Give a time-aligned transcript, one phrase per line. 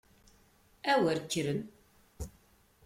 [0.91, 1.59] A wer kkren!